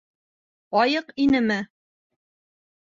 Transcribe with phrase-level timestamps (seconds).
[0.81, 1.61] Айыҡ инеме?